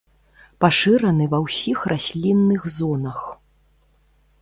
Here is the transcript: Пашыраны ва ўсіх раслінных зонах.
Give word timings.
Пашыраны 0.63 1.27
ва 1.35 1.39
ўсіх 1.45 1.85
раслінных 1.95 2.61
зонах. 2.79 3.19